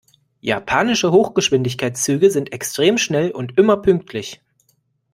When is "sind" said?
2.31-2.53